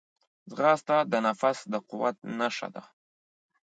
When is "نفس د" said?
1.25-1.73